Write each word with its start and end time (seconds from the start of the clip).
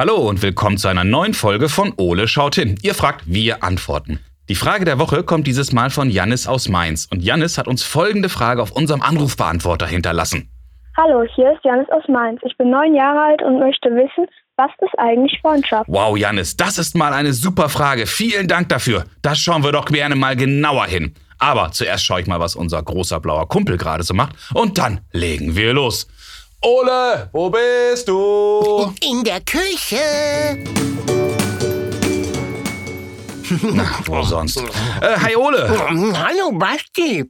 Hallo 0.00 0.16
und 0.16 0.40
willkommen 0.40 0.78
zu 0.78 0.88
einer 0.88 1.04
neuen 1.04 1.34
Folge 1.34 1.68
von 1.68 1.92
Ole 1.98 2.26
schaut 2.26 2.54
hin. 2.54 2.78
Ihr 2.80 2.94
fragt, 2.94 3.24
wir 3.26 3.62
antworten. 3.62 4.18
Die 4.48 4.54
Frage 4.54 4.86
der 4.86 4.98
Woche 4.98 5.24
kommt 5.24 5.46
dieses 5.46 5.72
Mal 5.74 5.90
von 5.90 6.08
Jannis 6.08 6.46
aus 6.46 6.70
Mainz. 6.70 7.06
Und 7.12 7.22
Jannis 7.22 7.58
hat 7.58 7.68
uns 7.68 7.82
folgende 7.82 8.30
Frage 8.30 8.62
auf 8.62 8.70
unserem 8.70 9.02
Anrufbeantworter 9.02 9.86
hinterlassen. 9.86 10.48
Hallo, 10.96 11.26
hier 11.34 11.52
ist 11.52 11.62
Janis 11.64 11.86
aus 11.90 12.04
Mainz. 12.08 12.40
Ich 12.46 12.56
bin 12.56 12.70
neun 12.70 12.94
Jahre 12.94 13.20
alt 13.20 13.42
und 13.42 13.58
möchte 13.58 13.90
wissen, 13.90 14.26
was 14.56 14.70
ist 14.80 14.98
eigentlich 14.98 15.38
Freundschaft? 15.42 15.84
Wow, 15.86 16.16
Jannis, 16.16 16.56
das 16.56 16.78
ist 16.78 16.96
mal 16.96 17.12
eine 17.12 17.34
super 17.34 17.68
Frage. 17.68 18.06
Vielen 18.06 18.48
Dank 18.48 18.70
dafür. 18.70 19.04
Das 19.20 19.38
schauen 19.38 19.62
wir 19.62 19.72
doch 19.72 19.84
gerne 19.84 20.16
mal 20.16 20.34
genauer 20.34 20.86
hin. 20.86 21.14
Aber 21.38 21.72
zuerst 21.72 22.06
schaue 22.06 22.22
ich 22.22 22.26
mal, 22.26 22.40
was 22.40 22.56
unser 22.56 22.82
großer 22.82 23.20
blauer 23.20 23.48
Kumpel 23.48 23.76
gerade 23.76 24.02
so 24.02 24.14
macht. 24.14 24.32
Und 24.54 24.78
dann 24.78 25.00
legen 25.12 25.56
wir 25.56 25.74
los. 25.74 26.06
Ole, 26.62 27.30
wo 27.32 27.48
bist 27.48 28.06
du? 28.06 28.92
In 29.00 29.24
der 29.24 29.40
Küche. 29.40 29.96
Na, 33.62 33.84
wo 34.04 34.22
sonst? 34.22 34.58
Äh, 35.00 35.16
hi 35.18 35.34
Ole. 35.36 35.66
Hallo, 36.18 36.52
Basti. 36.52 37.24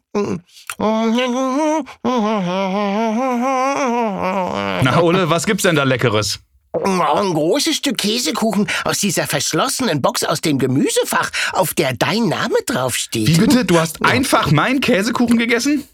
Na 4.82 5.00
Ole, 5.00 5.30
was 5.30 5.46
gibt's 5.46 5.62
denn 5.62 5.76
da 5.76 5.84
Leckeres? 5.84 6.40
Ein 6.72 7.34
großes 7.34 7.76
Stück 7.76 7.98
Käsekuchen 7.98 8.68
aus 8.84 8.98
dieser 8.98 9.28
verschlossenen 9.28 10.02
Box 10.02 10.24
aus 10.24 10.40
dem 10.40 10.58
Gemüsefach, 10.58 11.30
auf 11.52 11.74
der 11.74 11.94
dein 11.94 12.28
Name 12.28 12.56
draufsteht. 12.66 13.28
Wie 13.28 13.38
bitte? 13.38 13.65
Du 13.65 13.78
hast 13.78 14.04
einfach 14.04 14.50
meinen 14.50 14.80
Käsekuchen 14.80 15.38
gegessen? 15.38 15.84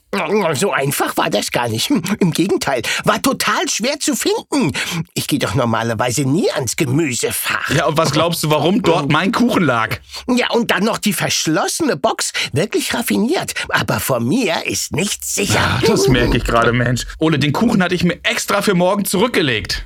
So 0.54 0.72
einfach 0.72 1.16
war 1.16 1.30
das 1.30 1.50
gar 1.50 1.68
nicht. 1.68 1.88
Hm, 1.90 2.02
Im 2.20 2.32
Gegenteil, 2.32 2.82
war 3.04 3.20
total 3.20 3.68
schwer 3.68 3.98
zu 4.00 4.14
finden. 4.16 4.72
Ich 5.14 5.26
gehe 5.26 5.38
doch 5.38 5.54
normalerweise 5.54 6.22
nie 6.22 6.50
ans 6.52 6.76
Gemüsefach. 6.76 7.70
Ja, 7.70 7.86
und 7.86 7.96
was 7.98 8.12
glaubst 8.12 8.42
du, 8.42 8.50
warum 8.50 8.82
dort 8.82 9.10
mein 9.10 9.32
Kuchen 9.32 9.62
lag? 9.64 9.98
Ja, 10.28 10.50
und 10.50 10.70
dann 10.70 10.84
noch 10.84 10.98
die 10.98 11.12
verschlossene 11.12 11.96
Box. 11.96 12.32
Wirklich 12.52 12.94
raffiniert. 12.94 13.52
Aber 13.68 14.00
vor 14.00 14.20
mir 14.20 14.66
ist 14.66 14.92
nichts 14.92 15.34
sicher. 15.34 15.60
Ah, 15.60 15.80
Das 15.86 16.08
merke 16.08 16.36
ich 16.38 16.44
gerade, 16.44 16.72
Mensch. 16.72 17.06
Ole, 17.18 17.38
den 17.38 17.52
Kuchen 17.52 17.82
hatte 17.82 17.94
ich 17.94 18.04
mir 18.04 18.18
extra 18.24 18.62
für 18.62 18.74
morgen 18.74 19.04
zurückgelegt. 19.04 19.84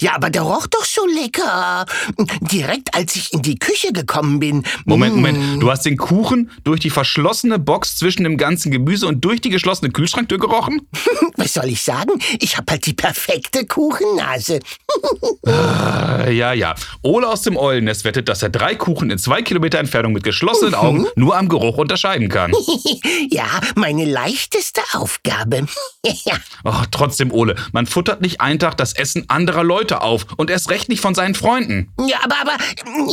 Ja, 0.00 0.14
aber 0.14 0.30
der 0.30 0.42
roch 0.42 0.66
doch 0.66 0.84
so 0.84 1.04
lecker. 1.06 1.86
Direkt 2.40 2.94
als 2.94 3.16
ich 3.16 3.32
in 3.32 3.42
die 3.42 3.58
Küche 3.58 3.92
gekommen 3.92 4.40
bin. 4.40 4.64
Moment, 4.84 5.16
Moment. 5.16 5.62
Du 5.62 5.70
hast 5.70 5.84
den 5.84 5.96
Kuchen 5.96 6.50
durch 6.64 6.80
die 6.80 6.90
verschlossene 6.90 7.58
Box 7.58 7.96
zwischen 7.96 8.24
dem 8.24 8.36
ganzen 8.36 8.70
Gemüse 8.70 9.01
und 9.06 9.24
durch 9.24 9.40
die 9.40 9.50
geschlossene 9.50 9.90
Kühlschranktür 9.90 10.38
gerochen? 10.38 10.88
Was 11.36 11.54
soll 11.54 11.66
ich 11.66 11.82
sagen? 11.82 12.20
Ich 12.40 12.56
hab 12.56 12.70
halt 12.70 12.86
die 12.86 12.94
perfekte 12.94 13.66
Kuchennase. 13.66 14.60
Äh, 16.22 16.32
ja, 16.32 16.52
ja. 16.52 16.74
Ole 17.02 17.28
aus 17.28 17.42
dem 17.42 17.56
Eulennest 17.56 18.04
wettet, 18.04 18.28
dass 18.28 18.42
er 18.42 18.48
drei 18.50 18.74
Kuchen 18.74 19.10
in 19.10 19.18
zwei 19.18 19.42
Kilometer 19.42 19.78
Entfernung 19.78 20.12
mit 20.12 20.22
geschlossenen 20.22 20.74
Augen 20.74 21.06
nur 21.16 21.36
am 21.36 21.48
Geruch 21.48 21.78
unterscheiden 21.78 22.28
kann. 22.28 22.52
Ja, 23.30 23.46
meine 23.76 24.04
leichteste 24.04 24.80
Aufgabe. 24.92 25.66
Ja. 26.24 26.34
Oh, 26.64 26.82
trotzdem, 26.90 27.30
Ole, 27.30 27.54
man 27.70 27.86
futtert 27.86 28.22
nicht 28.22 28.40
einen 28.40 28.58
Tag 28.58 28.76
das 28.76 28.92
Essen 28.92 29.24
anderer 29.28 29.62
Leute 29.62 30.02
auf 30.02 30.26
und 30.36 30.50
erst 30.50 30.68
recht 30.70 30.88
nicht 30.88 31.00
von 31.00 31.14
seinen 31.14 31.36
Freunden. 31.36 31.92
Ja, 32.08 32.18
aber, 32.24 32.34
aber 32.40 32.56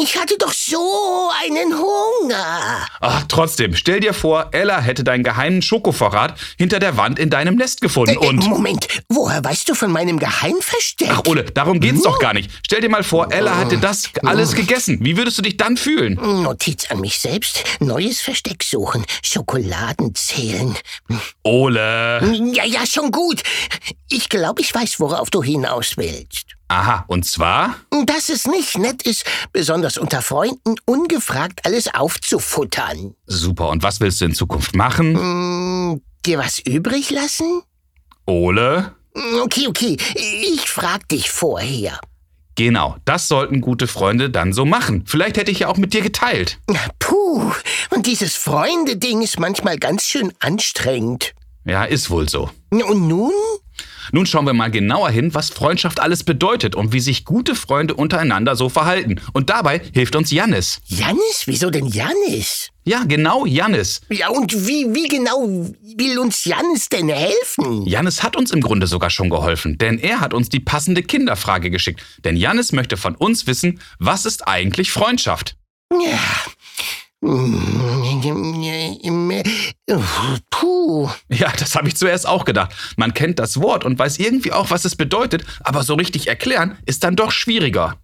ich 0.01 0.17
hatte 0.19 0.35
doch 0.39 0.51
so 0.51 1.29
einen 1.43 1.73
Hunger. 1.77 2.87
Ach, 2.99 3.23
trotzdem, 3.27 3.75
stell 3.75 3.99
dir 3.99 4.13
vor, 4.15 4.49
Ella 4.53 4.79
hätte 4.81 5.03
deinen 5.03 5.23
geheimen 5.23 5.61
Schokovorrat 5.61 6.33
hinter 6.57 6.79
der 6.79 6.97
Wand 6.97 7.19
in 7.19 7.29
deinem 7.29 7.55
Nest 7.55 7.81
gefunden 7.81 8.15
Äh, 8.15 8.27
und... 8.27 8.47
Moment, 8.47 8.87
woher 9.07 9.43
weißt 9.43 9.69
du 9.69 9.75
von 9.75 9.91
meinem 9.91 10.17
Geheimversteck? 10.17 11.09
Ach, 11.11 11.21
Ole, 11.27 11.43
darum 11.43 11.79
geht's 11.79 12.01
doch 12.01 12.17
gar 12.17 12.33
nicht. 12.33 12.49
Stell 12.65 12.81
dir 12.81 12.89
mal 12.89 12.98
vor, 13.03 13.31
Ella 13.31 13.57
hätte 13.57 13.77
das 13.77 14.09
alles 14.23 14.53
gegessen. 14.53 14.99
Wie 15.01 15.17
würdest 15.17 15.37
du 15.37 15.41
dich 15.41 15.57
dann 15.57 15.77
fühlen? 15.77 16.15
Notiz 16.15 16.89
an 16.89 16.99
mich 16.99 17.19
selbst. 17.19 17.63
Neues 17.79 18.21
Versteck 18.21 18.63
suchen. 18.63 19.05
Schokoladen 19.23 20.15
zählen. 20.15 20.75
Ole. 21.43 22.21
Ja, 22.53 22.65
ja, 22.65 22.85
schon 22.85 23.11
gut. 23.11 23.43
Ich 24.09 24.29
glaube, 24.29 24.61
ich 24.61 24.73
weiß, 24.73 24.99
worauf 24.99 25.29
du 25.29 25.43
hinaus 25.43 25.97
willst. 25.97 26.45
Aha, 26.67 27.03
und 27.07 27.25
zwar? 27.25 27.75
Dass 28.05 28.29
es 28.29 28.45
nicht 28.45 28.77
nett 28.77 29.01
ist, 29.01 29.25
besonders 29.51 29.97
unter 29.97 30.21
Freunden, 30.21 30.75
ungefragt 30.85 31.61
alles 31.65 31.91
aufzufuttern. 31.93 33.15
Super, 33.25 33.69
und 33.69 33.81
was 33.81 33.99
willst 33.99 34.21
du 34.21 34.25
in 34.25 34.35
Zukunft 34.35 34.75
machen? 34.75 35.17
Hm, 35.17 36.01
dir 36.25 36.37
was 36.37 36.59
übrig 36.59 37.09
lassen? 37.09 37.63
Ole? 38.27 38.93
Okay, 39.43 39.67
okay. 39.67 39.97
Ich 40.13 40.69
frag 40.69 41.07
dich 41.09 41.31
vorher. 41.31 41.99
Genau, 42.59 42.97
das 43.05 43.29
sollten 43.29 43.61
gute 43.61 43.87
Freunde 43.87 44.29
dann 44.29 44.51
so 44.51 44.65
machen. 44.65 45.03
Vielleicht 45.05 45.37
hätte 45.37 45.49
ich 45.49 45.59
ja 45.59 45.69
auch 45.69 45.77
mit 45.77 45.93
dir 45.93 46.01
geteilt. 46.01 46.59
Puh, 46.99 47.53
und 47.89 48.05
dieses 48.05 48.35
Freunde-Ding 48.35 49.21
ist 49.21 49.39
manchmal 49.39 49.77
ganz 49.77 50.03
schön 50.03 50.33
anstrengend. 50.39 51.33
Ja, 51.63 51.85
ist 51.85 52.09
wohl 52.09 52.27
so. 52.27 52.49
Und 52.69 53.07
nun? 53.07 53.31
Nun 54.11 54.25
schauen 54.25 54.45
wir 54.45 54.53
mal 54.53 54.71
genauer 54.71 55.09
hin, 55.09 55.33
was 55.33 55.49
Freundschaft 55.49 55.99
alles 55.99 56.23
bedeutet 56.23 56.75
und 56.75 56.93
wie 56.93 56.99
sich 56.99 57.25
gute 57.25 57.55
Freunde 57.55 57.93
untereinander 57.93 58.55
so 58.55 58.69
verhalten. 58.69 59.21
Und 59.33 59.49
dabei 59.49 59.81
hilft 59.93 60.15
uns 60.15 60.31
Jannis. 60.31 60.79
Jannis? 60.85 61.43
Wieso 61.45 61.69
denn 61.69 61.87
Jannis? 61.87 62.69
Ja, 62.85 63.03
genau, 63.05 63.45
Jannis. 63.45 64.01
Ja, 64.09 64.29
und 64.29 64.65
wie, 64.67 64.87
wie 64.93 65.07
genau 65.07 65.47
will 65.95 66.17
uns 66.17 66.45
Jannis 66.45 66.89
denn 66.89 67.09
helfen? 67.09 67.85
Jannis 67.85 68.23
hat 68.23 68.35
uns 68.35 68.51
im 68.51 68.61
Grunde 68.61 68.87
sogar 68.87 69.09
schon 69.09 69.29
geholfen, 69.29 69.77
denn 69.77 69.99
er 69.99 70.21
hat 70.21 70.33
uns 70.33 70.49
die 70.49 70.59
passende 70.59 71.03
Kinderfrage 71.03 71.69
geschickt. 71.69 72.01
Denn 72.23 72.35
Jannis 72.35 72.71
möchte 72.71 72.97
von 72.97 73.15
uns 73.15 73.45
wissen, 73.45 73.79
was 73.99 74.25
ist 74.25 74.47
eigentlich 74.47 74.91
Freundschaft? 74.91 75.55
Ja. 75.91 76.19
Puh. 80.49 81.09
Ja, 81.29 81.51
das 81.57 81.75
habe 81.75 81.87
ich 81.87 81.95
zuerst 81.97 82.27
auch 82.27 82.45
gedacht. 82.45 82.71
Man 82.95 83.13
kennt 83.13 83.39
das 83.39 83.59
Wort 83.59 83.83
und 83.83 83.99
weiß 83.99 84.19
irgendwie 84.19 84.53
auch, 84.53 84.71
was 84.71 84.85
es 84.85 84.95
bedeutet, 84.95 85.43
aber 85.61 85.83
so 85.83 85.95
richtig 85.95 86.27
erklären 86.27 86.77
ist 86.85 87.03
dann 87.03 87.15
doch 87.15 87.31
schwieriger. 87.31 87.97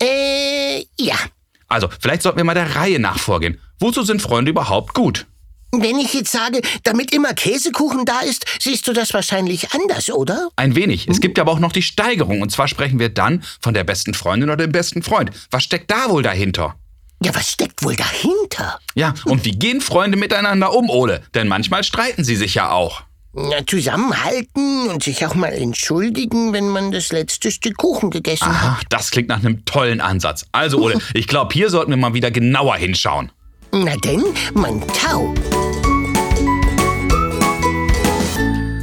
Äh, 0.00 0.84
ja. 0.98 1.16
Also, 1.68 1.88
vielleicht 2.00 2.22
sollten 2.22 2.38
wir 2.38 2.44
mal 2.44 2.54
der 2.54 2.74
Reihe 2.76 2.98
nach 2.98 3.18
vorgehen. 3.18 3.60
Wozu 3.78 4.02
sind 4.02 4.22
Freunde 4.22 4.50
überhaupt 4.50 4.94
gut? 4.94 5.26
Wenn 5.74 5.98
ich 5.98 6.12
jetzt 6.12 6.32
sage, 6.32 6.60
damit 6.82 7.14
immer 7.14 7.32
Käsekuchen 7.32 8.04
da 8.04 8.20
ist, 8.20 8.44
siehst 8.60 8.86
du 8.86 8.92
das 8.92 9.14
wahrscheinlich 9.14 9.72
anders, 9.72 10.10
oder? 10.10 10.50
Ein 10.56 10.74
wenig. 10.74 11.08
Es 11.08 11.20
gibt 11.20 11.38
aber 11.38 11.50
auch 11.50 11.60
noch 11.60 11.72
die 11.72 11.80
Steigerung. 11.80 12.42
Und 12.42 12.52
zwar 12.52 12.68
sprechen 12.68 12.98
wir 12.98 13.08
dann 13.08 13.42
von 13.60 13.72
der 13.72 13.84
besten 13.84 14.12
Freundin 14.12 14.50
oder 14.50 14.66
dem 14.66 14.72
besten 14.72 15.02
Freund. 15.02 15.30
Was 15.50 15.64
steckt 15.64 15.90
da 15.90 16.10
wohl 16.10 16.22
dahinter? 16.22 16.76
Ja, 17.24 17.34
was 17.34 17.50
steckt 17.50 17.84
wohl 17.84 17.96
dahinter? 17.96 18.78
Ja, 18.94 19.14
und 19.24 19.44
wie 19.44 19.52
gehen 19.52 19.80
Freunde 19.80 20.16
miteinander 20.16 20.74
um, 20.74 20.90
Ole? 20.90 21.22
Denn 21.34 21.48
manchmal 21.48 21.84
streiten 21.84 22.24
sie 22.24 22.36
sich 22.36 22.54
ja 22.54 22.70
auch. 22.70 23.02
Na, 23.34 23.66
zusammenhalten 23.66 24.88
und 24.88 25.02
sich 25.02 25.24
auch 25.24 25.34
mal 25.34 25.52
entschuldigen, 25.52 26.52
wenn 26.52 26.68
man 26.68 26.92
das 26.92 27.12
letzte 27.12 27.50
Stück 27.50 27.78
Kuchen 27.78 28.10
gegessen 28.10 28.46
hat. 28.46 28.54
Aha, 28.54 28.80
das 28.90 29.10
klingt 29.10 29.28
nach 29.28 29.38
einem 29.38 29.64
tollen 29.64 30.00
Ansatz. 30.00 30.44
Also, 30.52 30.78
Ole, 30.82 30.98
ich 31.14 31.28
glaube, 31.28 31.54
hier 31.54 31.70
sollten 31.70 31.90
wir 31.90 31.96
mal 31.96 32.12
wieder 32.12 32.30
genauer 32.30 32.76
hinschauen. 32.76 33.32
Na 33.72 33.96
denn, 33.96 34.22
mein 34.52 34.82
Tau. 34.88 35.32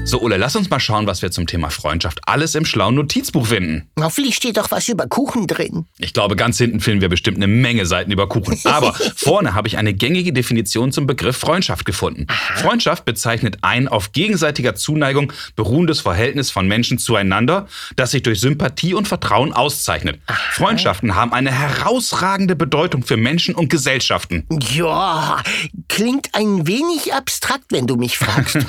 So, 0.09 0.19
Ole, 0.21 0.37
lass 0.37 0.55
uns 0.55 0.71
mal 0.71 0.79
schauen, 0.79 1.05
was 1.05 1.21
wir 1.21 1.29
zum 1.29 1.45
Thema 1.45 1.69
Freundschaft 1.69 2.21
alles 2.25 2.55
im 2.55 2.65
schlauen 2.65 2.95
Notizbuch 2.95 3.45
finden. 3.45 3.87
Hoffentlich 3.99 4.33
steht 4.33 4.57
doch 4.57 4.71
was 4.71 4.89
über 4.89 5.05
Kuchen 5.05 5.45
drin. 5.45 5.85
Ich 5.99 6.13
glaube, 6.13 6.35
ganz 6.35 6.57
hinten 6.57 6.79
finden 6.79 7.01
wir 7.01 7.09
bestimmt 7.09 7.37
eine 7.37 7.45
Menge 7.45 7.85
Seiten 7.85 8.11
über 8.11 8.27
Kuchen. 8.27 8.57
Aber 8.63 8.95
vorne 9.15 9.53
habe 9.53 9.67
ich 9.67 9.77
eine 9.77 9.93
gängige 9.93 10.33
Definition 10.33 10.91
zum 10.91 11.05
Begriff 11.05 11.37
Freundschaft 11.37 11.85
gefunden. 11.85 12.25
Freundschaft 12.55 13.05
bezeichnet 13.05 13.59
ein 13.61 13.87
auf 13.87 14.11
gegenseitiger 14.11 14.73
Zuneigung 14.73 15.31
beruhendes 15.55 16.01
Verhältnis 16.01 16.49
von 16.49 16.67
Menschen 16.67 16.97
zueinander, 16.97 17.67
das 17.95 18.09
sich 18.09 18.23
durch 18.23 18.39
Sympathie 18.39 18.95
und 18.95 19.07
Vertrauen 19.07 19.53
auszeichnet. 19.53 20.19
Freundschaften 20.53 21.13
haben 21.13 21.33
eine 21.33 21.51
herausragende 21.51 22.55
Bedeutung 22.55 23.03
für 23.03 23.15
Menschen 23.15 23.53
und 23.53 23.69
Gesellschaften. 23.69 24.47
Ja, 24.73 25.43
klingt 25.87 26.33
ein 26.33 26.65
wenig 26.65 27.13
abstrakt, 27.13 27.65
wenn 27.69 27.85
du 27.85 27.95
mich 27.95 28.17
fragst. 28.17 28.57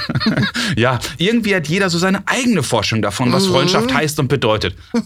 Ja, 0.76 1.00
irgendwie 1.30 1.54
hat 1.54 1.68
jeder 1.68 1.90
so 1.90 1.98
seine 1.98 2.26
eigene 2.26 2.64
Forschung 2.64 3.02
davon, 3.02 3.32
was 3.32 3.46
Freundschaft 3.46 3.94
heißt 3.94 4.18
und 4.18 4.28
bedeutet. 4.28 4.74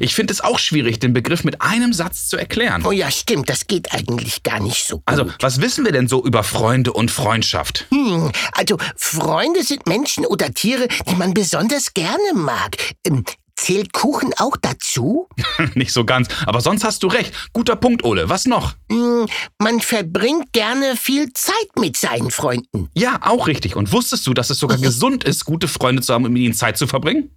Ich 0.00 0.14
finde 0.14 0.32
es 0.32 0.40
auch 0.40 0.58
schwierig, 0.58 0.98
den 0.98 1.12
Begriff 1.12 1.44
mit 1.44 1.62
einem 1.62 1.92
Satz 1.92 2.28
zu 2.28 2.36
erklären. 2.36 2.84
oh 2.84 2.90
ja, 2.90 3.10
stimmt, 3.10 3.48
das 3.48 3.66
geht 3.66 3.92
eigentlich 3.92 4.42
gar 4.42 4.60
nicht 4.60 4.86
so 4.86 4.96
gut. 4.96 5.04
Also, 5.06 5.26
was 5.40 5.60
wissen 5.60 5.84
wir 5.84 5.92
denn 5.92 6.08
so 6.08 6.24
über 6.24 6.42
Freunde 6.42 6.92
und 6.92 7.10
Freundschaft? 7.10 7.86
Hm, 7.90 8.30
also, 8.52 8.76
Freunde 8.96 9.62
sind 9.62 9.86
Menschen 9.86 10.26
oder 10.26 10.52
Tiere, 10.52 10.88
die 11.08 11.14
man 11.14 11.34
besonders 11.34 11.94
gerne 11.94 12.34
mag. 12.34 12.76
Ähm, 13.06 13.24
zählt 13.58 13.92
Kuchen 13.92 14.32
auch 14.38 14.56
dazu? 14.56 15.28
Nicht 15.74 15.92
so 15.92 16.04
ganz, 16.04 16.28
aber 16.46 16.60
sonst 16.60 16.84
hast 16.84 17.02
du 17.02 17.08
recht. 17.08 17.34
Guter 17.52 17.76
Punkt, 17.76 18.04
Ole. 18.04 18.28
Was 18.28 18.46
noch? 18.46 18.74
Hm, 18.90 19.26
man 19.58 19.80
verbringt 19.80 20.52
gerne 20.52 20.96
viel 20.96 21.32
Zeit 21.32 21.54
mit 21.78 21.96
seinen 21.96 22.30
Freunden. 22.30 22.88
Ja, 22.94 23.20
auch 23.22 23.46
richtig. 23.46 23.76
Und 23.76 23.92
wusstest 23.92 24.26
du, 24.26 24.34
dass 24.34 24.50
es 24.50 24.58
sogar 24.58 24.78
gesund 24.78 25.24
ist, 25.24 25.44
gute 25.44 25.68
Freunde 25.68 26.02
zu 26.02 26.14
haben, 26.14 26.24
um 26.24 26.32
mit 26.32 26.42
ihnen 26.42 26.54
Zeit 26.54 26.78
zu 26.78 26.86
verbringen? 26.86 27.30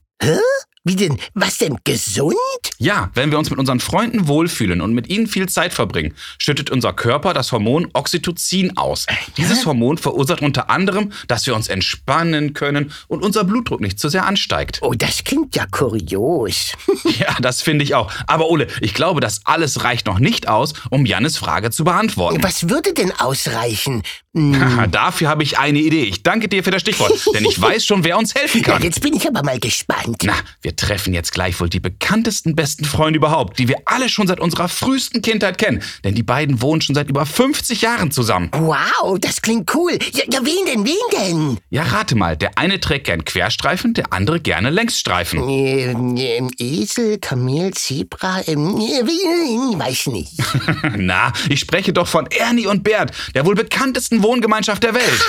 Wie 0.84 0.96
denn? 0.96 1.20
Was 1.36 1.60
denn? 1.60 1.78
Gesund? 1.84 2.36
Ja, 2.80 3.12
wenn 3.14 3.30
wir 3.30 3.38
uns 3.38 3.52
mit 3.52 3.60
unseren 3.60 3.80
Freunden 3.80 4.28
wohlfühlen 4.28 4.82
und 4.82 4.96
mit 4.96 5.10
ihnen 5.10 5.28
viel 5.28 5.48
Zeit 5.48 5.76
verbringen, 5.76 6.16
schüttet 6.40 6.72
unser 6.72 6.92
Körper 6.92 7.36
das 7.36 7.52
Hormon 7.52 7.90
Oxytocin 7.94 8.78
aus. 8.78 9.06
Dieses 9.38 9.64
Hormon 9.68 10.00
verursacht 10.00 10.42
unter 10.42 10.72
anderem, 10.72 11.12
dass 11.28 11.46
wir 11.46 11.54
uns 11.54 11.68
entspannen 11.68 12.54
können 12.54 12.92
und 13.08 13.22
unser 13.24 13.44
Blutdruck 13.44 13.80
nicht 13.80 14.00
zu 14.00 14.10
sehr 14.10 14.26
ansteigt. 14.26 14.80
Oh, 14.82 14.96
das 14.96 15.24
klingt 15.24 15.56
ja 15.56 15.68
kurios. 15.68 16.74
Ja, 17.20 17.36
das 17.42 17.62
finde 17.62 17.84
ich 17.84 17.94
auch. 17.94 18.12
Aber 18.26 18.50
Ole, 18.50 18.68
ich 18.80 18.94
glaube, 18.94 19.22
das 19.22 19.42
alles 19.44 19.84
reicht 19.84 20.08
noch 20.08 20.20
nicht 20.20 20.48
aus, 20.48 20.74
um 20.90 21.06
Jannes 21.06 21.38
Frage 21.38 21.70
zu 21.70 21.84
beantworten. 21.84 22.42
Was 22.42 22.70
würde 22.70 22.94
denn 22.94 23.12
ausreichen? 23.12 24.02
Haha, 24.34 24.88
Dafür 24.88 25.28
habe 25.28 25.44
ich 25.44 25.60
eine 25.60 25.80
Idee. 25.80 26.04
Ich 26.04 26.24
danke 26.24 26.48
dir 26.48 26.64
für 26.64 26.72
das 26.72 26.82
Stichwort, 26.84 27.12
denn 27.34 27.44
ich 27.44 27.60
weiß 27.62 27.86
schon, 27.86 28.06
wer 28.06 28.18
uns 28.18 28.34
helfen 28.34 28.62
Ja, 28.62 28.74
kann. 28.74 28.84
jetzt 28.84 29.02
bin 29.02 29.14
ich 29.14 29.28
aber 29.28 29.44
mal 29.44 29.60
gespannt. 29.60 30.20
Na, 30.24 30.34
wir 30.62 30.74
treffen 30.74 31.14
jetzt 31.14 31.34
gleich 31.34 31.60
wohl 31.60 31.68
die 31.68 31.82
bekanntesten 31.82 32.56
besten 32.56 32.86
Freunde 32.86 33.18
überhaupt, 33.18 33.60
die 33.60 33.68
wir 33.68 33.76
alle 33.86 34.08
schon 34.08 34.28
seit 34.28 34.40
unserer 34.40 34.70
frühesten 34.70 35.22
Kindheit 35.22 35.58
kennen. 35.58 35.84
Denn 36.06 36.16
die 36.16 36.24
beiden 36.24 36.62
wohnen 36.62 36.82
schon 36.82 36.96
seit 36.96 37.10
über 37.10 37.26
50 37.26 37.82
Jahren 37.82 38.12
zusammen. 38.12 38.50
Wow, 38.54 39.20
das 39.20 39.42
klingt 39.42 39.70
cool. 39.76 40.00
Ja, 40.14 40.24
ja 40.32 40.40
wen 40.46 40.66
denn, 40.66 40.86
wen 40.86 40.96
denn? 41.20 41.58
Ja, 41.70 41.84
rate 41.84 42.16
mal, 42.16 42.38
der 42.38 42.58
eine 42.58 42.80
trägt 42.80 43.08
gern 43.08 43.26
Querstreifen, 43.26 43.94
der 43.94 44.14
andere 44.14 44.40
gerne 44.40 44.70
Längsstreifen. 44.70 45.40
Ähm, 45.50 46.16
ähm, 46.16 46.50
Esel, 46.58 47.18
Kamel, 47.20 47.74
Zebra, 47.74 48.42
ähm, 48.48 48.78
äh, 48.78 49.04
weiß 49.78 50.08
nicht. 50.08 50.32
Na, 50.98 51.34
ich 51.50 51.60
spreche 51.60 51.92
doch 51.92 52.08
von 52.08 52.28
Ernie 52.28 52.68
und 52.68 52.84
Bert, 52.86 53.12
der 53.36 53.46
wohl 53.46 53.56
bekanntesten 53.56 54.21
Wohngemeinschaft 54.24 54.84
der 54.84 54.94
Welt. 54.94 55.04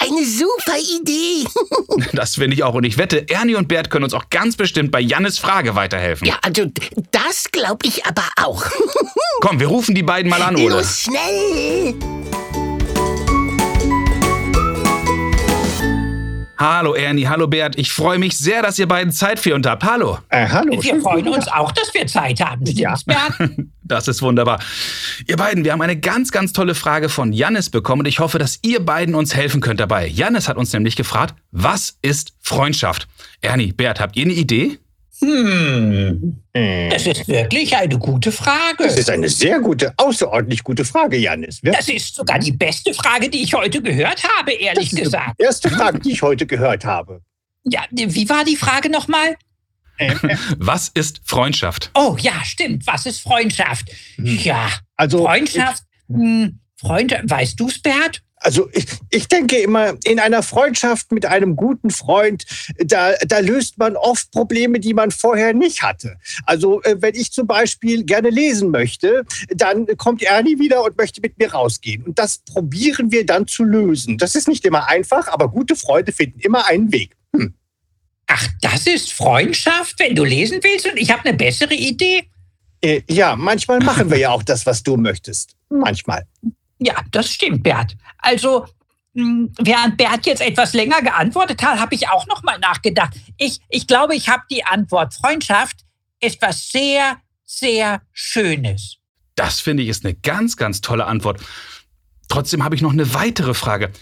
Eine 0.00 0.24
super 0.24 0.78
Idee. 1.00 1.46
Das 2.12 2.34
finde 2.34 2.54
ich 2.54 2.64
auch. 2.64 2.74
Und 2.74 2.84
ich 2.84 2.98
wette, 2.98 3.28
Ernie 3.28 3.54
und 3.54 3.68
Bert 3.68 3.90
können 3.90 4.04
uns 4.04 4.14
auch 4.14 4.30
ganz 4.30 4.56
bestimmt 4.56 4.90
bei 4.90 5.00
Jannes 5.00 5.38
Frage 5.38 5.74
weiterhelfen. 5.74 6.26
ja, 6.26 6.34
also 6.42 6.66
das 7.12 7.50
glaube 7.52 7.86
ich 7.86 8.04
aber 8.06 8.24
auch. 8.36 8.64
Komm, 9.40 9.60
wir 9.60 9.68
rufen 9.68 9.94
die 9.94 10.02
beiden 10.02 10.28
mal 10.30 10.42
an, 10.42 10.56
Ole. 10.56 10.76
Los, 10.76 11.02
schnell. 11.02 11.94
Hallo 16.60 16.94
Ernie, 16.94 17.26
hallo 17.26 17.46
Bert. 17.46 17.78
Ich 17.78 17.90
freue 17.90 18.18
mich 18.18 18.36
sehr, 18.36 18.60
dass 18.60 18.78
ihr 18.78 18.86
beiden 18.86 19.14
Zeit 19.14 19.40
für 19.40 19.54
uns 19.54 19.66
habt. 19.66 19.82
Hallo. 19.82 20.18
Äh, 20.28 20.46
hallo. 20.46 20.82
Wir 20.82 21.00
freuen 21.00 21.26
uns 21.28 21.48
auch, 21.48 21.72
dass 21.72 21.94
wir 21.94 22.06
Zeit 22.06 22.38
haben. 22.38 22.62
Bert? 23.06 23.32
Das 23.82 24.06
ist 24.06 24.20
wunderbar. 24.22 24.60
Ihr 25.26 25.36
beiden, 25.36 25.64
wir 25.64 25.72
haben 25.72 25.80
eine 25.80 25.98
ganz, 25.98 26.30
ganz 26.30 26.52
tolle 26.52 26.76
Frage 26.76 27.08
von 27.08 27.32
Jannis 27.32 27.70
bekommen 27.70 28.00
und 28.00 28.06
ich 28.06 28.20
hoffe, 28.20 28.38
dass 28.38 28.60
ihr 28.62 28.84
beiden 28.84 29.16
uns 29.16 29.34
helfen 29.34 29.60
könnt 29.60 29.80
dabei. 29.80 30.06
Jannis 30.06 30.48
hat 30.48 30.58
uns 30.58 30.72
nämlich 30.72 30.94
gefragt, 30.94 31.34
was 31.50 31.98
ist 32.02 32.34
Freundschaft? 32.40 33.08
Ernie, 33.40 33.72
Bert, 33.72 33.98
habt 33.98 34.16
ihr 34.16 34.26
eine 34.26 34.34
Idee? 34.34 34.78
Hm, 35.20 36.42
das 36.52 37.06
ist 37.06 37.28
wirklich 37.28 37.76
eine 37.76 37.98
gute 37.98 38.32
Frage. 38.32 38.84
Das 38.84 38.96
ist 38.96 39.10
eine 39.10 39.28
sehr 39.28 39.60
gute, 39.60 39.92
außerordentlich 39.96 40.64
gute 40.64 40.84
Frage, 40.84 41.16
Janis. 41.16 41.60
Das 41.62 41.88
ist 41.88 42.14
sogar 42.14 42.38
die 42.38 42.52
beste 42.52 42.94
Frage, 42.94 43.28
die 43.28 43.42
ich 43.42 43.54
heute 43.54 43.82
gehört 43.82 44.22
habe, 44.24 44.52
ehrlich 44.52 44.90
Das 44.90 44.98
ist 44.98 45.04
gesagt. 45.04 45.38
die 45.38 45.42
erste 45.44 45.70
Frage, 45.70 46.00
die 46.00 46.12
ich 46.12 46.22
heute 46.22 46.46
gehört 46.46 46.84
habe. 46.84 47.20
Ja, 47.64 47.84
wie 47.90 48.28
war 48.28 48.44
die 48.44 48.56
Frage 48.56 48.88
nochmal? 48.90 49.36
Äh, 49.98 50.12
äh, 50.14 50.36
Was 50.56 50.88
ist 50.94 51.20
Freundschaft? 51.24 51.90
Oh 51.94 52.16
ja, 52.18 52.32
stimmt. 52.44 52.86
Was 52.86 53.04
ist 53.04 53.20
Freundschaft? 53.20 53.90
Ja, 54.16 54.70
also, 54.96 55.18
Freundschaft. 55.24 55.84
Hm, 56.08 56.58
Freund, 56.76 57.14
weißt 57.24 57.60
du's, 57.60 57.78
Bert? 57.80 58.22
Also 58.42 58.68
ich, 58.72 58.86
ich 59.10 59.28
denke 59.28 59.58
immer, 59.58 59.94
in 60.04 60.18
einer 60.18 60.42
Freundschaft 60.42 61.12
mit 61.12 61.26
einem 61.26 61.56
guten 61.56 61.90
Freund, 61.90 62.46
da, 62.78 63.12
da 63.26 63.38
löst 63.38 63.78
man 63.78 63.96
oft 63.96 64.30
Probleme, 64.30 64.80
die 64.80 64.94
man 64.94 65.10
vorher 65.10 65.52
nicht 65.52 65.82
hatte. 65.82 66.16
Also 66.46 66.82
äh, 66.82 66.96
wenn 67.00 67.14
ich 67.14 67.32
zum 67.32 67.46
Beispiel 67.46 68.04
gerne 68.04 68.30
lesen 68.30 68.70
möchte, 68.70 69.24
dann 69.48 69.86
kommt 69.98 70.22
Ernie 70.22 70.58
wieder 70.58 70.82
und 70.82 70.96
möchte 70.96 71.20
mit 71.20 71.38
mir 71.38 71.52
rausgehen. 71.52 72.02
Und 72.02 72.18
das 72.18 72.38
probieren 72.38 73.12
wir 73.12 73.26
dann 73.26 73.46
zu 73.46 73.62
lösen. 73.62 74.16
Das 74.16 74.34
ist 74.34 74.48
nicht 74.48 74.64
immer 74.64 74.88
einfach, 74.88 75.28
aber 75.28 75.50
gute 75.50 75.76
Freunde 75.76 76.12
finden 76.12 76.40
immer 76.40 76.66
einen 76.66 76.92
Weg. 76.92 77.16
Hm. 77.36 77.54
Ach, 78.26 78.46
das 78.62 78.86
ist 78.86 79.12
Freundschaft, 79.12 79.98
wenn 79.98 80.14
du 80.14 80.24
lesen 80.24 80.60
willst 80.62 80.86
und 80.86 80.96
ich 80.96 81.10
habe 81.10 81.28
eine 81.28 81.36
bessere 81.36 81.74
Idee? 81.74 82.24
Äh, 82.80 83.02
ja, 83.10 83.36
manchmal 83.36 83.80
machen 83.80 84.10
wir 84.10 84.18
ja 84.18 84.30
auch 84.30 84.42
das, 84.42 84.64
was 84.64 84.82
du 84.82 84.96
möchtest. 84.96 85.56
Manchmal. 85.68 86.24
Ja, 86.80 86.94
das 87.12 87.30
stimmt, 87.30 87.62
Bert. 87.62 87.96
Also, 88.18 88.66
mh, 89.12 89.48
während 89.58 89.96
Bert 89.96 90.26
jetzt 90.26 90.40
etwas 90.40 90.72
länger 90.72 91.02
geantwortet 91.02 91.62
hat, 91.62 91.78
habe 91.78 91.94
ich 91.94 92.08
auch 92.08 92.26
noch 92.26 92.42
mal 92.42 92.58
nachgedacht. 92.58 93.12
Ich, 93.36 93.60
ich 93.68 93.86
glaube, 93.86 94.14
ich 94.14 94.28
habe 94.28 94.42
die 94.50 94.64
Antwort. 94.64 95.14
Freundschaft 95.14 95.84
ist 96.20 96.40
was 96.42 96.68
sehr, 96.68 97.18
sehr 97.44 98.02
Schönes. 98.12 98.96
Das 99.34 99.60
finde 99.60 99.82
ich 99.82 99.88
ist 99.88 100.04
eine 100.04 100.14
ganz, 100.14 100.56
ganz 100.56 100.80
tolle 100.80 101.06
Antwort. 101.06 101.40
Trotzdem 102.28 102.64
habe 102.64 102.74
ich 102.74 102.82
noch 102.82 102.92
eine 102.92 103.14
weitere 103.14 103.54
Frage. 103.54 103.92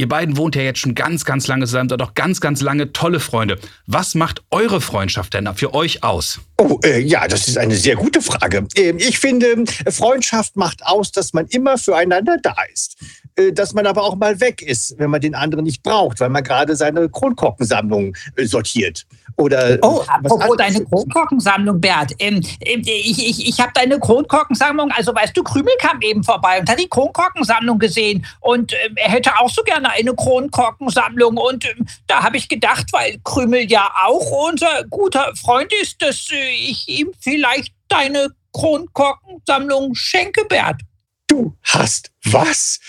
Ihr 0.00 0.08
beiden 0.08 0.36
wohnt 0.36 0.54
ja 0.54 0.62
jetzt 0.62 0.78
schon 0.78 0.94
ganz, 0.94 1.24
ganz 1.24 1.48
lange 1.48 1.66
zusammen, 1.66 1.88
seid 1.88 2.00
auch 2.02 2.14
ganz, 2.14 2.40
ganz 2.40 2.60
lange 2.60 2.92
tolle 2.92 3.18
Freunde. 3.18 3.58
Was 3.86 4.14
macht 4.14 4.44
eure 4.52 4.80
Freundschaft 4.80 5.34
denn 5.34 5.52
für 5.56 5.74
euch 5.74 6.04
aus? 6.04 6.38
Oh, 6.56 6.78
äh, 6.84 7.00
ja, 7.00 7.26
das 7.26 7.48
ist 7.48 7.58
eine 7.58 7.74
sehr 7.74 7.96
gute 7.96 8.22
Frage. 8.22 8.68
Ähm, 8.76 8.98
ich 8.98 9.18
finde, 9.18 9.64
Freundschaft 9.90 10.54
macht 10.54 10.86
aus, 10.86 11.10
dass 11.10 11.32
man 11.32 11.48
immer 11.48 11.78
füreinander 11.78 12.36
da 12.40 12.54
ist. 12.72 12.96
Äh, 13.38 13.52
dass 13.52 13.72
man 13.72 13.86
aber 13.86 14.02
auch 14.02 14.16
mal 14.16 14.40
weg 14.40 14.62
ist, 14.62 14.98
wenn 14.98 15.10
man 15.10 15.20
den 15.20 15.34
anderen 15.34 15.64
nicht 15.64 15.82
braucht, 15.82 16.18
weil 16.20 16.28
man 16.28 16.42
gerade 16.42 16.74
seine 16.74 17.08
Kronkorkensammlung 17.08 18.16
äh, 18.36 18.44
sortiert. 18.44 19.06
Oder 19.36 19.78
Oh, 19.82 20.00
was 20.00 20.08
apropos 20.08 20.56
deine 20.56 20.84
Kronkorkensammlung, 20.84 21.80
Bert. 21.80 22.12
Ähm, 22.18 22.42
ähm, 22.60 22.82
ich 22.84 23.28
ich, 23.28 23.48
ich 23.48 23.60
habe 23.60 23.70
deine 23.74 24.00
Kronkorkensammlung, 24.00 24.90
also 24.90 25.14
weißt 25.14 25.36
du, 25.36 25.44
Krümel 25.44 25.74
kam 25.80 26.00
eben 26.02 26.24
vorbei 26.24 26.58
und 26.58 26.68
hat 26.68 26.80
die 26.80 26.88
Kronkorkensammlung 26.88 27.78
gesehen. 27.78 28.26
Und 28.40 28.72
ähm, 28.72 28.94
er 28.96 29.10
hätte 29.10 29.38
auch 29.38 29.50
so 29.50 29.62
gerne 29.62 29.90
eine 29.90 30.14
Kronkorkensammlung. 30.14 31.36
Und 31.36 31.64
ähm, 31.64 31.86
da 32.08 32.24
habe 32.24 32.36
ich 32.36 32.48
gedacht, 32.48 32.86
weil 32.92 33.18
Krümel 33.22 33.70
ja 33.70 33.92
auch 34.04 34.48
unser 34.48 34.84
guter 34.90 35.32
Freund 35.36 35.72
ist, 35.80 36.02
dass 36.02 36.28
äh, 36.32 36.50
ich 36.54 36.88
ihm 36.88 37.12
vielleicht 37.20 37.72
deine 37.86 38.30
Kronkorkensammlung 38.52 39.94
schenke, 39.94 40.44
Bert. 40.46 40.80
Du 41.28 41.54
hast 41.62 42.10
was? 42.24 42.80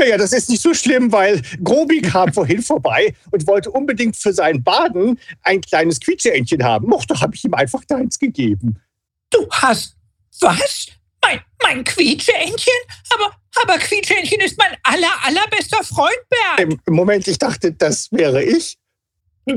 Naja, 0.00 0.16
das 0.16 0.32
ist 0.32 0.48
nicht 0.48 0.62
so 0.62 0.72
schlimm, 0.72 1.12
weil 1.12 1.42
Grobi 1.62 2.00
kam 2.00 2.32
vorhin 2.32 2.62
vorbei 2.62 3.14
und 3.32 3.46
wollte 3.46 3.70
unbedingt 3.70 4.16
für 4.16 4.32
sein 4.32 4.62
Baden 4.64 5.20
ein 5.42 5.60
kleines 5.60 6.00
Quietscheentchen 6.00 6.64
haben. 6.64 6.90
Och, 6.90 7.04
da 7.04 7.20
habe 7.20 7.34
ich 7.34 7.44
ihm 7.44 7.52
einfach 7.52 7.84
deins 7.84 8.18
gegeben. 8.18 8.80
Du 9.28 9.46
hast 9.50 9.96
was? 10.40 10.86
Mein, 11.22 11.40
mein 11.62 11.84
Quietscheentchen? 11.84 12.72
Aber, 13.10 13.36
aber 13.62 13.78
Quietscheentchen 13.78 14.40
ist 14.40 14.56
mein 14.56 14.74
aller, 14.84 15.12
allerbester 15.22 15.84
Freund, 15.84 16.16
Bert. 16.30 16.80
Im 16.86 16.94
Moment, 16.94 17.28
ich 17.28 17.36
dachte, 17.36 17.70
das 17.70 18.10
wäre 18.10 18.42
ich. 18.42 18.78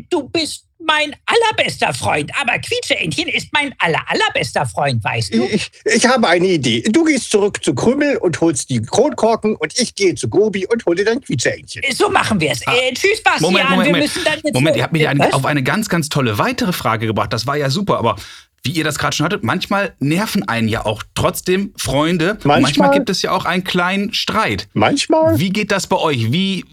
Du 0.10 0.28
bist 0.28 0.68
mein 0.86 1.16
allerbester 1.26 1.94
Freund, 1.94 2.32
aber 2.40 2.60
Quietscheentchen 2.60 3.28
ist 3.28 3.48
mein 3.52 3.74
aller, 3.80 4.02
allerbester 4.08 4.66
Freund, 4.66 5.04
weißt 5.04 5.34
du? 5.34 5.44
Ich, 5.46 5.72
ich 5.86 6.06
habe 6.06 6.28
eine 6.28 6.48
Idee. 6.48 6.82
Du 6.90 7.04
gehst 7.04 7.30
zurück 7.32 7.64
zu 7.64 7.74
Krümmel 7.74 8.18
und 8.18 8.40
holst 8.42 8.70
die 8.70 8.82
Kronkorken 8.82 9.56
und 9.56 9.78
ich 9.80 9.96
gehe 9.96 10.16
zu 10.16 10.30
Gobi 10.30 10.66
und 10.68 10.86
hole 10.86 11.04
dein 11.04 11.22
Quietscheentchen. 11.22 11.84
So 11.94 12.10
machen 12.10 12.40
wir 12.40 12.52
es. 12.52 12.62
Äh, 12.62 12.94
tschüss, 12.94 13.22
Bastian. 13.24 13.52
Moment, 13.52 13.70
Moment, 13.70 13.86
wir 13.88 13.92
Moment. 13.94 14.04
müssen 14.04 14.24
dann 14.26 14.40
jetzt. 14.44 14.54
Moment, 14.54 14.78
ihr 14.78 14.84
habt 14.84 14.94
mich 14.94 15.08
ein, 15.08 15.20
Was? 15.20 15.34
auf 15.34 15.46
eine 15.46 15.64
ganz, 15.64 15.90
ganz 15.90 16.10
tolle 16.10 16.38
weitere 16.38 16.74
Frage 16.74 17.08
gebracht. 17.08 17.34
Das 17.34 17.48
war 17.48 17.58
ja 17.58 17.70
super, 17.70 17.98
aber 17.98 18.16
wie 18.66 18.72
ihr 18.72 18.84
das 18.86 18.98
gerade 18.98 19.16
schon 19.16 19.26
hattet, 19.26 19.44
manchmal 19.44 19.94
nerven 20.00 20.48
einen 20.48 20.70
ja 20.70 20.86
auch 20.86 21.04
trotzdem 21.16 21.74
Freunde. 21.78 22.32
Und 22.32 22.46
Manchmal- 22.46 22.62
manchmal 22.62 22.92
gibt 22.92 23.10
es 23.10 23.22
ja 23.22 23.32
auch 23.32 23.44
einen 23.46 23.64
kleinen 23.66 24.14
Streit. 24.14 24.70
Manchmal. 24.74 25.38
Wie 25.38 25.50
geht 25.50 25.72
das 25.72 25.88
bei 25.88 25.98
euch? 25.98 26.32
Wie. 26.32 26.64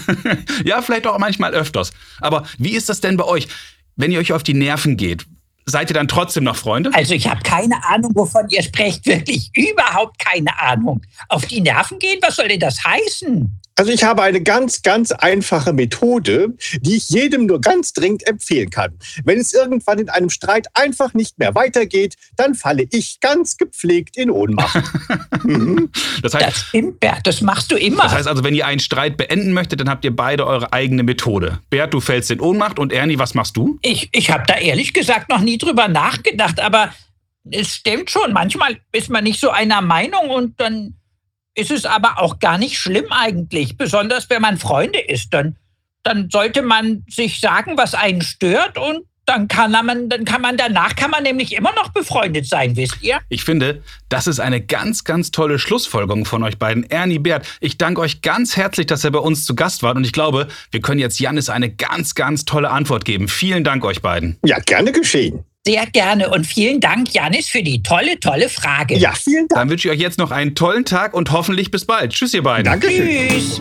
ja, 0.64 0.80
vielleicht 0.80 1.06
auch 1.08 1.18
manchmal 1.18 1.52
öfters. 1.52 1.92
Aber 2.20 2.44
wie 2.58 2.70
ist 2.76 2.88
das 2.88 3.00
denn 3.00 3.16
bei 3.16 3.24
euch, 3.24 3.48
wenn 3.96 4.12
ihr 4.12 4.20
euch 4.20 4.32
auf 4.32 4.44
die 4.44 4.54
Nerven 4.54 4.96
geht? 4.96 5.26
Seid 5.66 5.90
ihr 5.90 5.94
dann 5.94 6.08
trotzdem 6.08 6.44
noch 6.44 6.56
Freunde? 6.56 6.90
Also 6.92 7.14
ich 7.14 7.26
habe 7.26 7.40
keine 7.42 7.82
Ahnung, 7.84 8.12
wovon 8.14 8.46
ihr 8.50 8.62
sprecht. 8.62 9.04
Wirklich 9.06 9.50
überhaupt 9.56 10.18
keine 10.18 10.56
Ahnung. 10.60 11.00
Auf 11.30 11.46
die 11.46 11.62
Nerven 11.62 11.98
gehen? 11.98 12.18
Was 12.22 12.36
soll 12.36 12.48
denn 12.48 12.60
das 12.60 12.84
heißen? 12.84 13.60
Also 13.76 13.90
ich 13.90 14.04
habe 14.04 14.22
eine 14.22 14.40
ganz, 14.40 14.82
ganz 14.82 15.10
einfache 15.10 15.72
Methode, 15.72 16.54
die 16.80 16.96
ich 16.96 17.08
jedem 17.08 17.46
nur 17.46 17.60
ganz 17.60 17.92
dringend 17.92 18.26
empfehlen 18.26 18.70
kann. 18.70 18.98
Wenn 19.24 19.38
es 19.38 19.52
irgendwann 19.52 19.98
in 19.98 20.08
einem 20.08 20.30
Streit 20.30 20.68
einfach 20.74 21.12
nicht 21.12 21.38
mehr 21.38 21.54
weitergeht, 21.56 22.14
dann 22.36 22.54
falle 22.54 22.86
ich 22.90 23.18
ganz 23.20 23.56
gepflegt 23.56 24.16
in 24.16 24.30
Ohnmacht. 24.30 24.80
mhm. 25.42 25.90
Das 26.22 26.32
Das 26.32 26.44
heißt, 26.44 26.56
stimmt, 26.68 27.00
Bert. 27.00 27.26
Das 27.26 27.40
machst 27.40 27.72
du 27.72 27.76
immer. 27.76 28.04
das 28.04 28.14
heißt 28.14 28.28
also, 28.28 28.44
wenn 28.44 28.54
ihr 28.54 28.66
einen 28.66 28.80
Streit 28.80 29.16
beenden 29.16 29.52
möchtet, 29.52 29.80
dann 29.80 29.88
habt 29.88 30.04
ihr 30.04 30.14
beide 30.14 30.46
eure 30.46 30.72
eigene 30.72 31.02
Methode. 31.02 31.58
Bert, 31.68 31.94
du 31.94 32.00
fällst 32.00 32.30
in 32.30 32.40
Ohnmacht 32.40 32.78
und 32.78 32.92
Ernie, 32.92 33.18
was 33.18 33.34
machst 33.34 33.56
du? 33.56 33.78
Ich, 33.82 34.08
ich 34.12 34.30
habe 34.30 34.44
da 34.46 34.54
ehrlich 34.54 34.92
gesagt 34.92 35.28
noch 35.28 35.40
nie 35.40 35.58
drüber 35.58 35.88
nachgedacht, 35.88 36.60
aber 36.60 36.90
es 37.50 37.74
stimmt 37.74 38.10
schon. 38.10 38.32
Manchmal 38.32 38.78
ist 38.92 39.10
man 39.10 39.24
nicht 39.24 39.40
so 39.40 39.50
einer 39.50 39.80
Meinung 39.80 40.30
und 40.30 40.60
dann 40.60 40.94
ist 41.54 41.70
es 41.70 41.84
aber 41.84 42.20
auch 42.20 42.38
gar 42.38 42.58
nicht 42.58 42.78
schlimm 42.78 43.10
eigentlich. 43.10 43.76
Besonders 43.76 44.28
wenn 44.30 44.42
man 44.42 44.58
Freunde 44.58 45.00
ist, 45.00 45.32
dann 45.32 45.56
dann 46.04 46.28
sollte 46.30 46.62
man 46.62 47.04
sich 47.08 47.40
sagen, 47.40 47.76
was 47.76 47.94
einen 47.94 48.22
stört 48.22 48.78
und 48.78 49.04
dann 49.26 49.48
kann 49.48 49.70
man, 49.70 50.10
dann 50.10 50.26
kann 50.26 50.42
man 50.42 50.58
danach 50.58 50.96
kann 50.96 51.10
man 51.10 51.22
nämlich 51.22 51.54
immer 51.54 51.72
noch 51.74 51.88
befreundet 51.88 52.46
sein, 52.46 52.76
wisst 52.76 53.02
ihr? 53.02 53.20
Ich 53.30 53.42
finde, 53.42 53.82
das 54.10 54.26
ist 54.26 54.38
eine 54.38 54.60
ganz, 54.60 55.04
ganz 55.04 55.30
tolle 55.30 55.58
Schlussfolgerung 55.58 56.26
von 56.26 56.42
euch 56.42 56.58
beiden. 56.58 56.84
Ernie, 56.90 57.18
Bert, 57.18 57.46
ich 57.60 57.78
danke 57.78 58.02
euch 58.02 58.20
ganz 58.20 58.54
herzlich, 58.56 58.86
dass 58.86 59.02
ihr 59.02 59.10
bei 59.10 59.18
uns 59.18 59.46
zu 59.46 59.54
Gast 59.54 59.82
wart 59.82 59.96
und 59.96 60.04
ich 60.04 60.12
glaube, 60.12 60.48
wir 60.70 60.82
können 60.82 61.00
jetzt 61.00 61.18
Janis 61.18 61.48
eine 61.48 61.70
ganz, 61.70 62.14
ganz 62.14 62.44
tolle 62.44 62.70
Antwort 62.70 63.06
geben. 63.06 63.28
Vielen 63.28 63.64
Dank 63.64 63.82
euch 63.86 64.02
beiden. 64.02 64.36
Ja, 64.44 64.58
gerne 64.58 64.92
geschehen. 64.92 65.42
Sehr 65.66 65.86
gerne 65.86 66.28
und 66.28 66.46
vielen 66.46 66.78
Dank, 66.80 67.14
Janis, 67.14 67.48
für 67.48 67.62
die 67.62 67.82
tolle, 67.82 68.20
tolle 68.20 68.50
Frage. 68.50 68.98
Ja, 68.98 69.14
vielen 69.14 69.48
Dank. 69.48 69.60
Dann 69.60 69.70
wünsche 69.70 69.88
ich 69.88 69.94
euch 69.94 70.00
jetzt 70.00 70.18
noch 70.18 70.30
einen 70.30 70.54
tollen 70.54 70.84
Tag 70.84 71.14
und 71.14 71.32
hoffentlich 71.32 71.70
bis 71.70 71.86
bald. 71.86 72.12
Tschüss, 72.12 72.34
ihr 72.34 72.42
beiden. 72.42 72.66
Dankeschön. 72.66 73.30
Tschüss. 73.30 73.60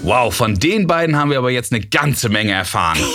Wow, 0.00 0.34
von 0.34 0.54
den 0.54 0.86
beiden 0.86 1.16
haben 1.16 1.30
wir 1.30 1.36
aber 1.36 1.50
jetzt 1.50 1.74
eine 1.74 1.82
ganze 1.82 2.30
Menge 2.30 2.52
erfahren. 2.52 2.98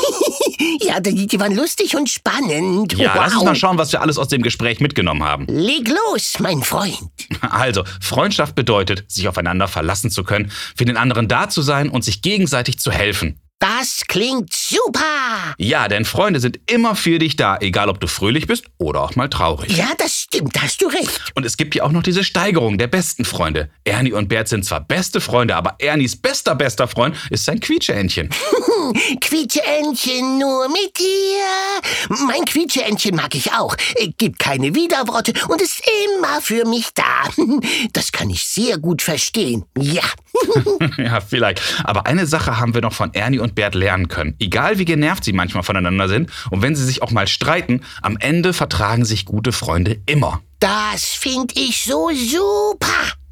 Ja, 0.84 1.00
die, 1.00 1.28
die 1.28 1.40
waren 1.40 1.56
lustig 1.56 1.96
und 1.96 2.10
spannend. 2.10 2.94
Ja, 2.94 3.14
lass 3.16 3.34
uns 3.34 3.42
wow. 3.42 3.46
mal 3.46 3.56
schauen, 3.56 3.78
was 3.78 3.92
wir 3.92 4.02
alles 4.02 4.18
aus 4.18 4.28
dem 4.28 4.42
Gespräch 4.42 4.80
mitgenommen 4.80 5.24
haben. 5.24 5.46
Leg 5.48 5.88
los, 5.88 6.38
mein 6.40 6.64
Freund. 6.64 6.98
Also, 7.50 7.84
Freundschaft 8.00 8.56
bedeutet, 8.56 9.06
sich 9.08 9.28
aufeinander 9.28 9.68
verlassen 9.68 10.12
zu 10.12 10.24
können, 10.24 10.52
für 10.76 10.86
den 10.86 10.98
anderen 10.98 11.28
da 11.28 11.50
zu 11.50 11.62
sein 11.62 11.90
und 11.90 12.04
sich 12.04 12.22
gegenseitig 12.22 12.80
zu 12.80 12.92
helfen. 12.92 13.41
Das 13.62 14.02
klingt 14.08 14.52
super. 14.52 15.54
Ja, 15.60 15.88
denn 15.88 16.04
Freunde 16.04 16.40
sind 16.40 16.60
immer 16.66 16.96
für 16.96 17.20
dich 17.20 17.36
da, 17.36 17.58
egal 17.60 17.90
ob 17.90 18.00
du 18.00 18.08
fröhlich 18.08 18.48
bist 18.48 18.66
oder 18.80 19.02
auch 19.02 19.16
mal 19.16 19.30
traurig. 19.30 19.78
Ja, 19.78 19.90
das 20.00 20.22
stimmt, 20.22 20.56
da 20.56 20.64
hast 20.64 20.82
du 20.82 20.88
recht. 20.88 21.32
Und 21.36 21.46
es 21.46 21.58
gibt 21.58 21.76
ja 21.76 21.84
auch 21.84 21.92
noch 21.92 22.02
diese 22.02 22.24
Steigerung 22.24 22.80
der 22.80 22.88
besten 22.88 23.24
Freunde. 23.24 23.70
Ernie 23.84 24.14
und 24.14 24.30
Bert 24.30 24.48
sind 24.48 24.66
zwar 24.66 24.80
beste 24.80 25.22
Freunde, 25.22 25.56
aber 25.56 25.76
Ernies 25.78 26.16
bester, 26.16 26.56
bester 26.56 26.88
Freund 26.88 27.16
ist 27.30 27.46
sein 27.46 27.60
Quietscheentchen. 27.60 28.32
Quietscheentchen 29.22 30.40
nur 30.40 30.68
mit 30.68 30.98
dir. 30.98 32.18
Mein 32.26 32.44
Quietscheentchen 32.46 33.16
mag 33.16 33.36
ich 33.36 33.54
auch. 33.54 33.76
Gibt 34.18 34.40
keine 34.40 34.74
Widerworte 34.74 35.34
und 35.50 35.62
ist 35.62 35.84
immer 36.18 36.42
für 36.42 36.66
mich 36.66 36.90
da. 36.96 37.04
Das 37.94 38.12
kann 38.12 38.30
ich 38.30 38.46
sehr 38.46 38.78
gut 38.78 39.02
verstehen. 39.02 39.66
Ja. 39.78 40.04
ja, 40.98 41.20
vielleicht. 41.22 41.62
Aber 41.84 42.06
eine 42.06 42.26
Sache 42.26 42.58
haben 42.58 42.74
wir 42.74 42.82
noch 42.82 42.94
von 42.94 43.14
Ernie 43.14 43.40
und 43.40 43.51
Bert 43.56 43.76
lernen 43.76 44.08
können. 44.08 44.36
Egal 44.40 44.78
wie 44.78 44.86
genervt 44.86 45.24
sie 45.24 45.34
manchmal 45.34 45.64
voneinander 45.64 46.08
sind 46.08 46.30
und 46.50 46.62
wenn 46.62 46.76
sie 46.76 46.86
sich 46.86 47.02
auch 47.02 47.12
mal 47.12 47.28
streiten, 47.28 47.82
am 48.02 48.18
Ende 48.18 48.54
vertragen 48.54 49.06
sich 49.06 49.26
gute 49.26 49.52
Freunde 49.52 50.00
immer. 50.06 50.42
Das 50.60 51.06
finde 51.06 51.54
ich 51.58 51.84
so 51.84 52.10
super. 52.14 52.88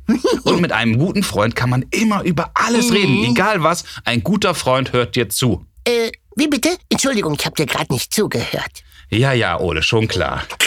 Und 0.43 0.61
mit 0.61 0.71
einem 0.71 0.97
guten 0.97 1.21
Freund 1.21 1.55
kann 1.55 1.69
man 1.69 1.85
immer 1.91 2.23
über 2.23 2.49
alles 2.55 2.91
reden, 2.91 3.23
egal 3.23 3.61
was. 3.61 3.83
Ein 4.05 4.23
guter 4.23 4.55
Freund 4.55 4.91
hört 4.91 5.15
dir 5.15 5.29
zu. 5.29 5.67
Äh, 5.83 6.09
wie 6.35 6.47
bitte? 6.47 6.69
Entschuldigung, 6.89 7.35
ich 7.37 7.45
habe 7.45 7.55
dir 7.55 7.67
gerade 7.67 7.93
nicht 7.93 8.11
zugehört. 8.11 8.83
Ja, 9.09 9.33
ja, 9.33 9.59
Ole, 9.59 9.83
schon 9.83 10.07
klar. 10.07 10.41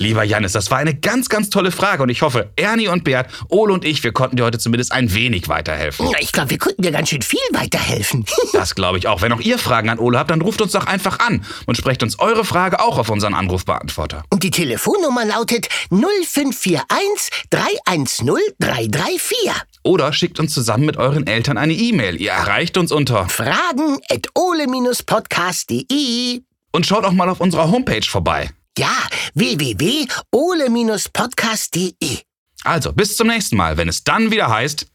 Lieber 0.00 0.24
Janis, 0.24 0.52
das 0.52 0.70
war 0.70 0.78
eine 0.78 0.94
ganz, 0.94 1.28
ganz 1.28 1.50
tolle 1.50 1.70
Frage 1.70 2.02
und 2.02 2.08
ich 2.08 2.22
hoffe, 2.22 2.50
Ernie 2.56 2.88
und 2.88 3.04
Bert, 3.04 3.28
Ole 3.50 3.74
und 3.74 3.84
ich, 3.84 4.02
wir 4.02 4.12
konnten 4.12 4.36
dir 4.36 4.44
heute 4.44 4.58
zumindest 4.58 4.92
ein 4.92 5.12
wenig 5.12 5.50
weiterhelfen. 5.50 6.08
Ja, 6.08 6.16
Ich 6.20 6.32
glaube, 6.32 6.48
wir 6.48 6.56
konnten 6.56 6.80
dir 6.80 6.90
ganz 6.90 7.10
schön 7.10 7.20
viel 7.20 7.38
weiterhelfen. 7.52 8.24
Das 8.54 8.74
glaube 8.74 8.96
ich 8.98 9.06
auch. 9.06 9.20
Wenn 9.22 9.32
auch 9.32 9.40
ihr 9.40 9.58
Fragen 9.58 9.90
an 9.90 9.98
Ole 9.98 10.18
habt, 10.18 10.30
dann 10.30 10.40
ruft 10.40 10.62
uns 10.62 10.72
doch 10.72 10.86
einfach 10.86 11.18
an 11.20 11.44
und 11.66 11.76
sprecht 11.76 12.02
uns 12.02 12.18
eure 12.18 12.44
Frage 12.44 12.80
auch 12.80 12.98
auf 12.98 13.10
unseren 13.10 13.34
Anrufbeantworter. 13.34 14.24
Und 14.30 14.42
die 14.42 14.50
Telefonnummer 14.50 15.24
lautet 15.26 15.68
0541 15.90 17.28
310 17.50 18.30
334. 18.58 19.52
Oder 19.82 20.12
schickt 20.12 20.40
uns 20.40 20.52
zusammen 20.54 20.86
mit 20.86 20.96
euren 20.96 21.26
Eltern 21.26 21.58
eine 21.58 21.74
E-Mail. 21.74 22.20
Ihr 22.20 22.30
erreicht 22.32 22.76
uns 22.78 22.90
unter. 22.90 23.28
Fragen 23.28 23.98
at 24.10 24.26
ole-podcast.de. 24.34 26.40
Und 26.72 26.86
schaut 26.86 27.04
auch 27.04 27.12
mal 27.12 27.28
auf 27.28 27.40
unserer 27.40 27.70
Homepage 27.70 28.02
vorbei. 28.02 28.50
Ja, 28.80 28.96
www.ole-podcast.de. 29.34 32.18
Also, 32.64 32.92
bis 32.94 33.14
zum 33.14 33.26
nächsten 33.26 33.58
Mal, 33.58 33.76
wenn 33.76 33.90
es 33.90 34.04
dann 34.04 34.30
wieder 34.30 34.48
heißt. 34.48 34.86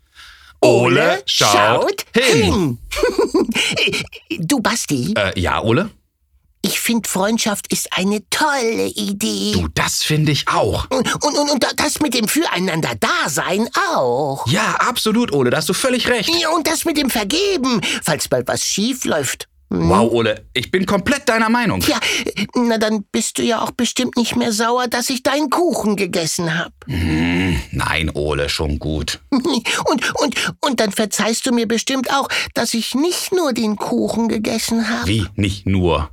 Ole 0.60 1.22
schaut 1.28 2.04
hin. 2.16 2.80
du, 4.40 4.60
Basti, 4.60 5.14
Äh, 5.16 5.40
ja, 5.40 5.62
Ole? 5.62 5.92
ich 6.64 6.80
finde, 6.80 7.08
Freundschaft 7.08 7.72
ist 7.72 7.96
eine 7.96 8.28
tolle 8.32 8.88
Idee. 8.88 9.52
Du, 9.54 9.68
das 9.68 10.02
finde 10.02 10.32
ich 10.32 10.48
auch. 10.48 10.90
Und, 10.90 11.14
und, 11.24 11.38
und, 11.38 11.52
und 11.52 11.64
das 11.76 12.00
mit 12.00 12.16
dem 12.16 12.28
Füreinander-Dasein 12.28 13.70
auch. 13.94 14.48
Ja, 14.48 14.78
absolut, 14.80 15.32
Ole, 15.32 15.52
da 15.52 15.58
hast 15.58 15.70
du 15.70 15.74
völlig 15.74 16.08
recht. 16.08 16.32
Ja, 16.42 16.50
und 16.50 16.66
das 16.66 16.86
mit 16.86 16.98
dem 16.98 17.12
Vergeben, 17.12 17.82
falls 18.02 18.28
bald 18.30 18.48
was 18.48 18.66
schief 18.66 19.06
läuft. 19.06 19.48
Wow, 19.70 20.12
Ole, 20.12 20.46
ich 20.54 20.70
bin 20.72 20.86
komplett 20.86 21.28
deiner 21.28 21.50
Meinung. 21.50 21.82
Ja, 21.82 22.00
na 22.56 22.78
dann 22.78 23.04
bist 23.12 23.40
du 23.40 23.44
ja 23.44 23.62
auch 23.62 23.72
bestimmt 23.72 24.16
nicht 24.16 24.36
mehr 24.36 24.52
sauer, 24.52 24.88
dass 24.88 25.10
ich 25.10 25.24
deinen 25.24 25.50
Kuchen 25.50 25.96
gegessen 25.96 26.58
hab. 26.58 26.72
Nein, 26.88 28.12
Ole, 28.14 28.48
schon 28.50 28.78
gut. 28.80 29.20
Und, 29.32 30.22
und, 30.22 30.36
und 30.62 30.80
dann 30.80 30.92
verzeihst 30.92 31.46
du 31.46 31.52
mir 31.52 31.68
bestimmt 31.68 32.12
auch, 32.14 32.28
dass 32.54 32.74
ich 32.74 32.96
nicht 32.96 33.34
nur 33.34 33.54
den 33.54 33.76
Kuchen 33.76 34.28
gegessen 34.30 34.90
habe. 34.90 35.08
Wie? 35.08 35.28
Nicht 35.36 35.66
nur. 35.66 36.10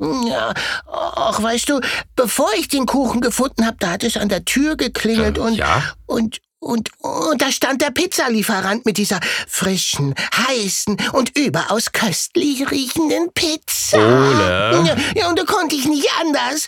Ja, 0.00 0.54
ach, 0.86 1.42
weißt 1.42 1.68
du, 1.70 1.80
bevor 2.14 2.48
ich 2.56 2.68
den 2.68 2.86
Kuchen 2.86 3.20
gefunden 3.20 3.66
habe, 3.66 3.76
da 3.80 3.90
hat 3.90 4.04
es 4.04 4.16
an 4.16 4.28
der 4.28 4.44
Tür 4.44 4.76
geklingelt 4.76 5.38
Äh, 5.38 5.40
und, 5.40 5.54
ja? 5.54 5.82
und, 6.06 6.38
und, 6.60 6.90
und 6.98 7.40
da 7.40 7.52
stand 7.52 7.82
der 7.82 7.90
Pizzalieferant 7.90 8.84
mit 8.84 8.98
dieser 8.98 9.20
frischen, 9.46 10.14
heißen 10.48 10.96
und 11.12 11.36
überaus 11.38 11.92
köstlich 11.92 12.68
riechenden 12.70 13.32
Pizza. 13.32 13.96
Ole? 13.96 14.96
Ja, 15.14 15.28
und 15.28 15.38
da 15.38 15.44
konnte 15.44 15.76
ich 15.76 15.86
nicht 15.86 16.08
anders. 16.20 16.66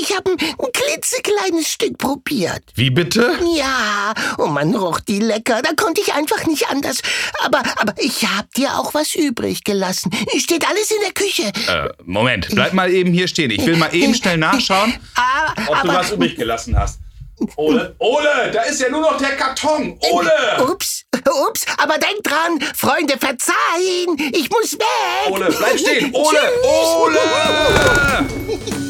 Ich 0.00 0.14
habe 0.16 0.32
ein, 0.32 0.36
ein 0.40 0.72
klitzekleines 0.72 1.68
Stück 1.68 1.98
probiert. 1.98 2.62
Wie 2.74 2.90
bitte? 2.90 3.38
Ja, 3.54 4.14
und 4.38 4.52
man 4.52 4.74
roch 4.74 5.00
die 5.00 5.20
lecker, 5.20 5.62
da 5.62 5.70
konnte 5.74 6.00
ich 6.00 6.12
einfach 6.12 6.46
nicht 6.46 6.68
anders. 6.68 7.00
Aber, 7.44 7.62
aber 7.76 7.94
ich 7.98 8.24
hab 8.26 8.52
dir 8.54 8.78
auch 8.78 8.94
was 8.94 9.14
übrig 9.14 9.64
gelassen. 9.64 10.10
Steht 10.38 10.66
alles 10.68 10.90
in 10.90 10.98
der 11.04 11.12
Küche. 11.12 11.52
Äh, 11.68 11.88
Moment, 12.04 12.48
bleib 12.50 12.72
mal 12.72 12.90
eben 12.90 13.12
hier 13.12 13.28
stehen. 13.28 13.50
Ich 13.50 13.64
will 13.64 13.76
mal 13.76 13.94
eben 13.94 14.14
schnell 14.14 14.38
nachschauen, 14.38 14.94
Ah, 15.14 15.52
ob 15.66 15.82
du 15.82 15.90
aber, 15.90 15.94
was 15.94 16.10
übrig 16.10 16.36
gelassen 16.36 16.76
hast. 16.78 16.98
Ole? 17.56 17.94
Ole, 17.98 18.50
da 18.52 18.62
ist 18.62 18.80
ja 18.80 18.88
nur 18.90 19.00
noch 19.00 19.16
der 19.16 19.36
Karton. 19.36 19.98
Ole! 20.10 20.64
Ups, 20.70 21.04
ups, 21.48 21.64
aber 21.78 21.98
denk 21.98 22.22
dran, 22.22 22.60
Freunde 22.74 23.18
verzeihen, 23.18 24.32
ich 24.32 24.50
muss 24.50 24.72
weg. 24.74 25.30
Ole, 25.30 25.46
bleib 25.46 25.78
stehen. 25.78 26.10
Ole! 26.14 26.38
Ole! 26.62 27.18